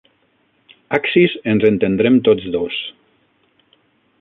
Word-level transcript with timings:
Axis 0.97 1.35
ens 1.53 1.67
entendrem 1.71 2.17
tots 2.29 2.49
dos. 2.57 2.81